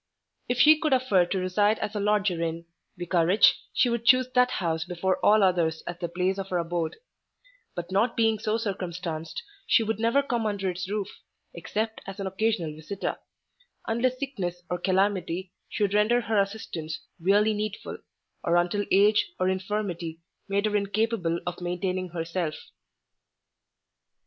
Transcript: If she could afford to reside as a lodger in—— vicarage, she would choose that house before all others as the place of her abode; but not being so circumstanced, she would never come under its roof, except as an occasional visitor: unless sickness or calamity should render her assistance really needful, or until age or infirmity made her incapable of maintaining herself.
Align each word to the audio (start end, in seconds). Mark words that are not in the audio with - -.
If 0.49 0.57
she 0.57 0.79
could 0.79 0.93
afford 0.93 1.29
to 1.29 1.37
reside 1.37 1.77
as 1.77 1.95
a 1.95 1.99
lodger 1.99 2.41
in—— 2.41 2.65
vicarage, 2.97 3.53
she 3.71 3.87
would 3.87 4.03
choose 4.03 4.27
that 4.33 4.49
house 4.49 4.83
before 4.83 5.23
all 5.23 5.43
others 5.43 5.83
as 5.85 5.99
the 5.99 6.09
place 6.09 6.39
of 6.39 6.47
her 6.47 6.57
abode; 6.57 6.95
but 7.75 7.91
not 7.91 8.17
being 8.17 8.39
so 8.39 8.57
circumstanced, 8.57 9.43
she 9.67 9.83
would 9.83 9.99
never 9.99 10.23
come 10.23 10.47
under 10.47 10.71
its 10.71 10.89
roof, 10.89 11.07
except 11.53 12.01
as 12.07 12.19
an 12.19 12.25
occasional 12.25 12.73
visitor: 12.73 13.17
unless 13.85 14.17
sickness 14.17 14.63
or 14.71 14.79
calamity 14.79 15.53
should 15.69 15.93
render 15.93 16.21
her 16.21 16.39
assistance 16.39 17.05
really 17.19 17.53
needful, 17.53 17.99
or 18.43 18.55
until 18.55 18.85
age 18.91 19.29
or 19.39 19.49
infirmity 19.49 20.19
made 20.49 20.65
her 20.65 20.75
incapable 20.75 21.39
of 21.45 21.61
maintaining 21.61 22.09
herself. 22.09 22.55